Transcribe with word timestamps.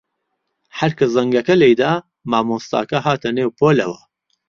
هەر 0.77 0.91
کە 0.97 1.05
زەنگەکە 1.13 1.55
لێی 1.61 1.75
دا، 1.81 1.93
مامۆستاکە 2.31 2.97
هاتە 3.05 3.29
نێو 3.37 3.51
پۆلەوە. 3.57 3.99